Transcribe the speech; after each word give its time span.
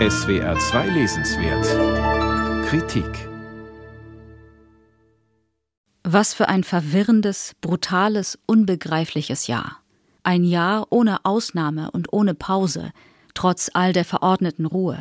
SWR 0.00 0.58
2 0.58 0.88
Lesenswert 0.88 2.66
Kritik 2.66 3.28
Was 6.02 6.34
für 6.34 6.48
ein 6.48 6.64
verwirrendes, 6.64 7.54
brutales, 7.60 8.36
unbegreifliches 8.46 9.46
Jahr. 9.46 9.82
Ein 10.24 10.42
Jahr 10.42 10.88
ohne 10.90 11.24
Ausnahme 11.24 11.92
und 11.92 12.12
ohne 12.12 12.34
Pause, 12.34 12.90
trotz 13.34 13.70
all 13.72 13.92
der 13.92 14.04
verordneten 14.04 14.66
Ruhe. 14.66 15.00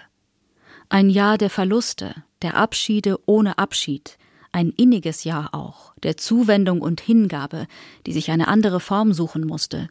Ein 0.89 1.09
Jahr 1.09 1.39
der 1.39 1.49
Verluste, 1.49 2.13
der 2.43 2.55
Abschiede 2.55 3.17
ohne 3.25 3.57
Abschied, 3.57 4.19
ein 4.51 4.69
inniges 4.69 5.23
Jahr 5.23 5.55
auch, 5.55 5.95
der 6.03 6.17
Zuwendung 6.17 6.81
und 6.81 7.01
Hingabe, 7.01 7.65
die 8.05 8.13
sich 8.13 8.29
eine 8.29 8.47
andere 8.47 8.79
Form 8.79 9.11
suchen 9.11 9.47
musste, 9.47 9.89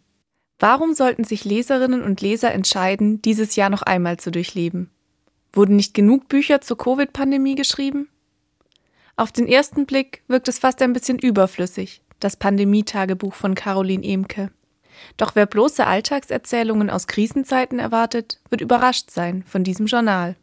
Warum 0.62 0.94
sollten 0.94 1.24
sich 1.24 1.44
Leserinnen 1.44 2.04
und 2.04 2.20
Leser 2.20 2.52
entscheiden, 2.52 3.20
dieses 3.20 3.56
Jahr 3.56 3.68
noch 3.68 3.82
einmal 3.82 4.18
zu 4.18 4.30
durchleben? 4.30 4.91
Wurden 5.52 5.76
nicht 5.76 5.94
genug 5.94 6.28
Bücher 6.28 6.60
zur 6.60 6.78
Covid-Pandemie 6.78 7.54
geschrieben? 7.54 8.08
Auf 9.16 9.32
den 9.32 9.46
ersten 9.46 9.84
Blick 9.84 10.22
wirkt 10.26 10.48
es 10.48 10.58
fast 10.58 10.80
ein 10.80 10.94
bisschen 10.94 11.18
überflüssig, 11.18 12.02
das 12.20 12.36
Pandemietagebuch 12.36 13.34
von 13.34 13.54
Caroline 13.54 14.04
Emke. 14.06 14.50
Doch 15.16 15.34
wer 15.34 15.46
bloße 15.46 15.86
Alltagserzählungen 15.86 16.88
aus 16.88 17.06
Krisenzeiten 17.06 17.78
erwartet, 17.78 18.40
wird 18.48 18.60
überrascht 18.60 19.10
sein 19.10 19.42
von 19.42 19.64
diesem 19.64 19.86
Journal. 19.86 20.36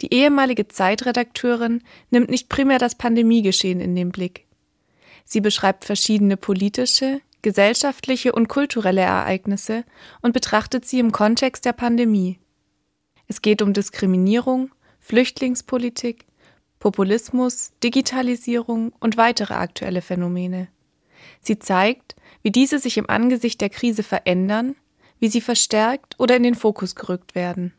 Die 0.00 0.12
ehemalige 0.12 0.68
Zeitredakteurin 0.68 1.82
nimmt 2.10 2.28
nicht 2.28 2.48
primär 2.48 2.78
das 2.78 2.96
Pandemiegeschehen 2.96 3.80
in 3.80 3.94
den 3.94 4.10
Blick. 4.10 4.46
Sie 5.24 5.40
beschreibt 5.40 5.84
verschiedene 5.84 6.36
politische, 6.36 7.20
gesellschaftliche 7.42 8.32
und 8.32 8.48
kulturelle 8.48 9.02
Ereignisse 9.02 9.84
und 10.20 10.32
betrachtet 10.32 10.84
sie 10.84 10.98
im 10.98 11.12
Kontext 11.12 11.64
der 11.64 11.72
Pandemie. 11.72 12.38
Es 13.32 13.40
geht 13.40 13.62
um 13.62 13.72
Diskriminierung, 13.72 14.72
Flüchtlingspolitik, 15.00 16.26
Populismus, 16.78 17.72
Digitalisierung 17.82 18.92
und 19.00 19.16
weitere 19.16 19.54
aktuelle 19.54 20.02
Phänomene. 20.02 20.68
Sie 21.40 21.58
zeigt, 21.58 22.14
wie 22.42 22.50
diese 22.50 22.78
sich 22.78 22.98
im 22.98 23.08
Angesicht 23.08 23.62
der 23.62 23.70
Krise 23.70 24.02
verändern, 24.02 24.76
wie 25.18 25.28
sie 25.28 25.40
verstärkt 25.40 26.14
oder 26.20 26.36
in 26.36 26.42
den 26.42 26.54
Fokus 26.54 26.94
gerückt 26.94 27.34
werden. 27.34 27.72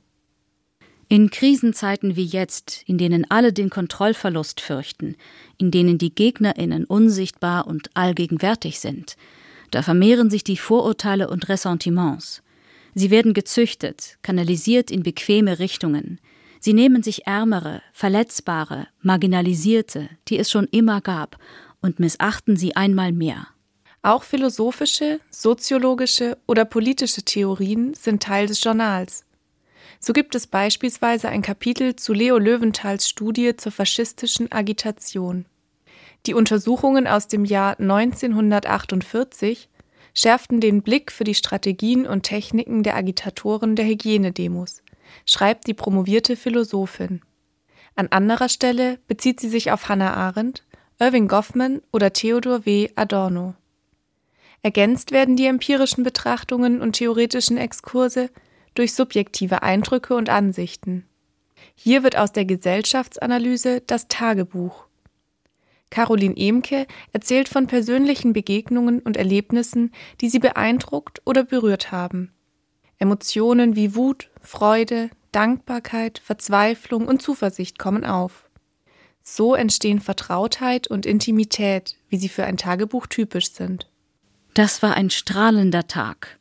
In 1.08 1.30
Krisenzeiten 1.30 2.16
wie 2.16 2.26
jetzt, 2.26 2.82
in 2.88 2.98
denen 2.98 3.30
alle 3.30 3.54
den 3.54 3.70
Kontrollverlust 3.70 4.60
fürchten, 4.60 5.18
in 5.60 5.70
denen 5.70 6.00
die 6.00 6.16
Gegnerinnen 6.16 6.86
unsichtbar 6.86 7.68
und 7.68 7.92
allgegenwärtig 7.94 8.80
sind, 8.80 9.18
da 9.70 9.84
vermehren 9.84 10.32
sich 10.32 10.44
die 10.44 10.58
Vorurteile 10.58 11.30
und 11.30 11.48
Ressentiments. 11.48 12.42
Sie 12.96 13.10
werden 13.10 13.34
gezüchtet, 13.34 14.18
kanalisiert 14.22 14.92
in 14.92 15.04
bequeme 15.04 15.60
Richtungen. 15.60 16.20
Sie 16.60 16.74
nehmen 16.74 17.04
sich 17.04 17.28
Ärmere, 17.28 17.82
Verletzbare, 17.92 18.88
Marginalisierte, 19.02 20.10
die 20.28 20.40
es 20.40 20.50
schon 20.50 20.68
immer 20.72 21.02
gab, 21.02 21.38
und 21.82 22.00
missachten 22.00 22.56
sie 22.56 22.76
einmal 22.76 23.12
mehr. 23.12 23.48
Auch 24.02 24.24
philosophische, 24.24 25.20
soziologische 25.30 26.38
oder 26.46 26.66
politische 26.66 27.24
Theorien 27.24 27.94
sind 27.94 28.24
Teil 28.24 28.48
des 28.48 28.64
Journals. 28.64 29.26
So 30.00 30.12
gibt 30.12 30.36
es 30.36 30.48
beispielsweise 30.48 31.30
ein 31.30 31.42
Kapitel 31.42 31.96
zu 31.96 32.14
Leo 32.14 32.38
Löwenthals 32.38 33.08
Studie 33.08 33.56
zur 33.56 33.72
faschistischen 33.72 34.52
Agitation. 34.52 35.46
Die 36.26 36.34
Untersuchungen 36.34 37.08
aus 37.08 37.28
dem 37.28 37.46
Jahr 37.46 37.80
1948 37.80 39.70
schärften 40.14 40.62
den 40.62 40.82
Blick 40.82 41.12
für 41.12 41.24
die 41.24 41.36
Strategien 41.36 42.06
und 42.06 42.24
Techniken 42.24 42.84
der 42.84 42.96
Agitatoren 42.96 43.76
der 43.76 43.86
Hygienedemos, 43.86 44.84
schreibt 45.26 45.68
die 45.68 45.74
promovierte 45.74 46.36
Philosophin. 46.36 47.22
An 47.96 48.08
anderer 48.08 48.50
Stelle 48.50 49.00
bezieht 49.08 49.40
sie 49.40 49.50
sich 49.50 49.72
auf 49.72 49.90
Hannah 49.90 50.14
Arendt, 50.14 50.64
Irving 51.00 51.28
Goffman 51.28 51.82
oder 51.92 52.14
Theodor 52.14 52.66
W. 52.66 52.90
Adorno. 52.96 53.56
Ergänzt 54.62 55.12
werden 55.12 55.36
die 55.36 55.46
empirischen 55.46 56.04
Betrachtungen 56.04 56.82
und 56.82 56.94
theoretischen 56.94 57.58
Exkurse 57.58 58.30
durch 58.76 58.94
subjektive 58.94 59.62
Eindrücke 59.62 60.16
und 60.16 60.30
Ansichten. 60.30 61.06
Hier 61.76 62.04
wird 62.04 62.18
aus 62.18 62.32
der 62.32 62.46
Gesellschaftsanalyse 62.46 63.82
das 63.86 64.08
Tagebuch 64.08 64.86
Caroline 65.94 66.36
Emke 66.36 66.88
erzählt 67.12 67.48
von 67.48 67.68
persönlichen 67.68 68.34
Begegnungen 68.34 69.00
und 69.00 69.16
Erlebnissen, 69.16 69.92
die 70.22 70.30
sie 70.30 70.40
beeindruckt 70.40 71.22
oder 71.24 71.44
berührt 71.44 71.92
haben. 71.92 72.34
Emotionen 72.98 73.76
wie 73.76 73.94
Wut, 73.94 74.32
Freude, 74.42 75.12
Dankbarkeit, 75.32 76.18
Verzweiflung 76.18 77.08
und 77.08 77.22
Zuversicht 77.22 77.78
kommen 77.78 78.06
auf. 78.06 78.50
So 79.22 79.54
entstehen 79.54 80.00
Vertrautheit 80.00 80.88
und 80.88 81.06
Intimität, 81.06 81.96
wie 82.10 82.18
sie 82.18 82.30
für 82.30 82.46
ein 82.46 82.58
Tagebuch 82.58 83.06
typisch 83.06 83.52
sind. 83.52 83.88
Das 84.56 84.82
war 84.82 84.96
ein 84.96 85.12
strahlender 85.12 85.86
Tag. 85.86 86.40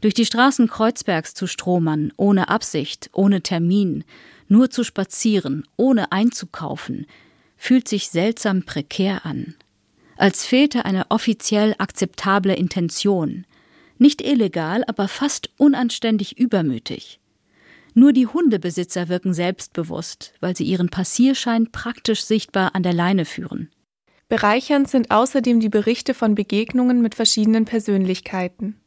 Durch 0.00 0.14
die 0.14 0.26
Straßen 0.26 0.66
Kreuzbergs 0.66 1.34
zu 1.34 1.46
stromern, 1.46 2.12
ohne 2.16 2.48
Absicht, 2.48 3.08
ohne 3.12 3.40
Termin, 3.40 4.02
nur 4.48 4.68
zu 4.68 4.82
spazieren, 4.82 5.64
ohne 5.76 6.10
einzukaufen, 6.10 7.06
fühlt 7.60 7.88
sich 7.88 8.08
seltsam 8.08 8.62
prekär 8.64 9.26
an, 9.26 9.54
als 10.16 10.46
fehlte 10.46 10.86
eine 10.86 11.10
offiziell 11.10 11.74
akzeptable 11.76 12.54
Intention, 12.54 13.44
nicht 13.98 14.22
illegal, 14.22 14.82
aber 14.86 15.08
fast 15.08 15.50
unanständig 15.58 16.38
übermütig. 16.38 17.20
Nur 17.92 18.14
die 18.14 18.26
Hundebesitzer 18.26 19.10
wirken 19.10 19.34
selbstbewusst, 19.34 20.32
weil 20.40 20.56
sie 20.56 20.64
ihren 20.64 20.88
Passierschein 20.88 21.70
praktisch 21.70 22.24
sichtbar 22.24 22.74
an 22.74 22.82
der 22.82 22.94
Leine 22.94 23.26
führen. 23.26 23.68
Bereichernd 24.30 24.88
sind 24.88 25.10
außerdem 25.10 25.60
die 25.60 25.68
Berichte 25.68 26.14
von 26.14 26.34
Begegnungen 26.34 27.02
mit 27.02 27.14
verschiedenen 27.14 27.66
Persönlichkeiten. 27.66 28.80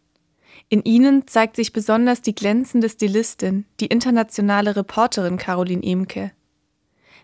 In 0.69 0.81
ihnen 0.83 1.27
zeigt 1.27 1.57
sich 1.57 1.73
besonders 1.73 2.23
die 2.23 2.33
glänzende 2.33 2.89
Stilistin, 2.89 3.65
die 3.79 3.87
internationale 3.87 4.75
Reporterin 4.75 5.37
Caroline 5.37 5.83
Emke. 5.83 6.31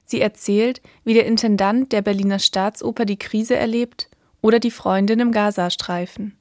Sie 0.09 0.21
erzählt, 0.21 0.81
wie 1.03 1.13
der 1.13 1.27
Intendant 1.27 1.91
der 1.91 2.01
Berliner 2.01 2.39
Staatsoper 2.39 3.05
die 3.05 3.19
Krise 3.19 3.55
erlebt 3.55 4.09
oder 4.41 4.59
die 4.59 4.71
Freundin 4.71 5.19
im 5.19 5.31
Gazastreifen. 5.31 6.35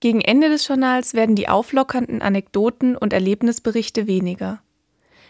Gegen 0.00 0.20
Ende 0.20 0.48
des 0.48 0.66
Journals 0.66 1.14
werden 1.14 1.36
die 1.36 1.48
auflockernden 1.48 2.22
Anekdoten 2.22 2.96
und 2.96 3.12
Erlebnisberichte 3.12 4.08
weniger. 4.08 4.60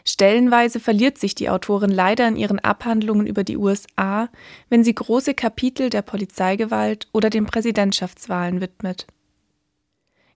Stellenweise 0.07 0.81
verliert 0.81 1.19
sich 1.19 1.35
die 1.35 1.51
Autorin 1.51 1.91
leider 1.91 2.27
in 2.27 2.37
ihren 2.37 2.59
Abhandlungen 2.59 3.27
über 3.27 3.45
die 3.45 3.59
USA, 3.59 4.31
wenn 4.71 4.83
sie 4.83 4.95
große 4.95 5.35
Kapitel 5.35 5.91
der 5.91 6.03
Polizeigewalt 6.03 7.07
oder 7.13 7.29
den 7.29 7.45
Präsidentschaftswahlen 7.45 8.63
widmet. 8.63 9.07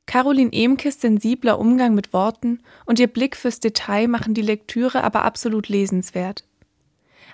Caroline 0.04 0.52
Emkes 0.52 1.00
sensibler 1.00 1.58
Umgang 1.58 1.94
mit 1.94 2.12
Worten 2.12 2.60
und 2.84 2.98
ihr 2.98 3.06
Blick 3.06 3.36
fürs 3.36 3.60
Detail 3.60 4.06
machen 4.08 4.34
die 4.34 4.42
Lektüre 4.42 5.02
aber 5.02 5.24
absolut 5.24 5.68
lesenswert. 5.68 6.44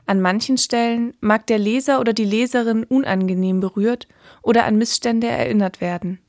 An 0.05 0.21
manchen 0.21 0.59
Stellen 0.59 1.15
mag 1.21 1.47
der 1.47 1.59
Leser 1.59 2.01
oder 2.01 2.13
die 2.13 2.25
Leserin 2.25 2.85
unangenehm 2.85 3.61
berührt 3.61 4.07
oder 4.43 4.65
an 4.65 4.77
Missstände 4.77 5.27
erinnert 5.27 5.81
werden. 5.81 6.21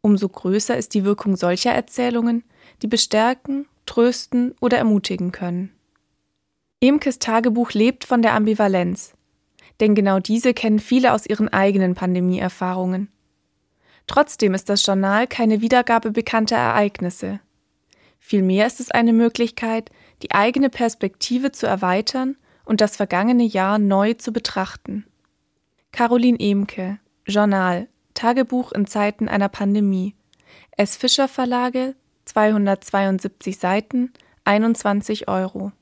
Umso 0.00 0.28
größer 0.28 0.76
ist 0.76 0.94
die 0.94 1.04
Wirkung 1.04 1.36
solcher 1.36 1.72
Erzählungen, 1.72 2.44
die 2.82 2.86
bestärken, 2.86 3.66
trösten 3.86 4.54
oder 4.60 4.78
ermutigen 4.78 5.32
können. 5.32 5.72
Emkes 6.80 7.18
Tagebuch 7.18 7.72
lebt 7.72 8.04
von 8.04 8.22
der 8.22 8.34
Ambivalenz, 8.34 9.14
denn 9.80 9.94
genau 9.94 10.20
diese 10.20 10.54
kennen 10.54 10.78
viele 10.78 11.12
aus 11.12 11.26
ihren 11.26 11.48
eigenen 11.48 11.94
Pandemieerfahrungen. 11.94 13.08
Trotzdem 14.06 14.54
ist 14.54 14.68
das 14.68 14.84
Journal 14.84 15.26
keine 15.26 15.60
Wiedergabe 15.60 16.10
bekannter 16.10 16.56
Ereignisse. 16.56 17.40
Vielmehr 18.18 18.66
ist 18.66 18.80
es 18.80 18.90
eine 18.90 19.12
Möglichkeit, 19.12 19.90
die 20.22 20.32
eigene 20.32 20.70
Perspektive 20.70 21.52
zu 21.52 21.66
erweitern 21.66 22.36
und 22.66 22.82
das 22.82 22.96
vergangene 22.96 23.44
Jahr 23.44 23.78
neu 23.78 24.12
zu 24.12 24.32
betrachten. 24.32 25.06
Caroline 25.92 26.38
Emke, 26.38 26.98
Journal, 27.26 27.88
Tagebuch 28.12 28.72
in 28.72 28.86
Zeiten 28.86 29.28
einer 29.28 29.48
Pandemie. 29.48 30.14
S. 30.76 30.96
Fischer 30.96 31.28
Verlage, 31.28 31.94
272 32.26 33.56
Seiten, 33.56 34.12
21 34.44 35.28
Euro. 35.28 35.72